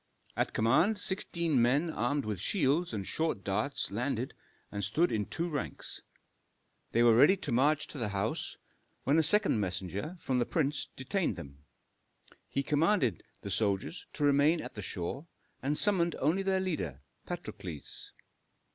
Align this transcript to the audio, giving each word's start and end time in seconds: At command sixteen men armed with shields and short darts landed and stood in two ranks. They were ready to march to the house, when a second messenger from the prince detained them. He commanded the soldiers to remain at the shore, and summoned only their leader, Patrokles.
At 0.35 0.53
command 0.55 0.97
sixteen 0.97 1.61
men 1.61 1.91
armed 1.91 2.25
with 2.25 2.39
shields 2.39 2.91
and 2.91 3.05
short 3.05 3.43
darts 3.43 3.91
landed 3.91 4.33
and 4.71 4.83
stood 4.83 5.11
in 5.11 5.27
two 5.27 5.47
ranks. 5.47 6.01
They 6.91 7.03
were 7.03 7.15
ready 7.15 7.37
to 7.37 7.51
march 7.53 7.85
to 7.89 7.99
the 7.99 8.09
house, 8.09 8.57
when 9.03 9.19
a 9.19 9.21
second 9.21 9.59
messenger 9.59 10.15
from 10.19 10.39
the 10.39 10.45
prince 10.47 10.87
detained 10.95 11.35
them. 11.35 11.59
He 12.47 12.63
commanded 12.63 13.21
the 13.41 13.51
soldiers 13.51 14.07
to 14.13 14.23
remain 14.23 14.59
at 14.59 14.73
the 14.73 14.81
shore, 14.81 15.27
and 15.61 15.77
summoned 15.77 16.15
only 16.15 16.41
their 16.41 16.59
leader, 16.61 17.01
Patrokles. 17.27 18.11